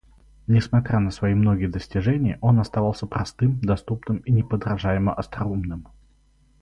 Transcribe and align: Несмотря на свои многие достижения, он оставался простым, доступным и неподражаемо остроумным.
Несмотря 0.47 0.97
на 0.99 1.11
свои 1.11 1.35
многие 1.35 1.67
достижения, 1.67 2.39
он 2.41 2.59
оставался 2.59 3.05
простым, 3.05 3.59
доступным 3.59 4.17
и 4.25 4.31
неподражаемо 4.31 5.13
остроумным. 5.13 5.85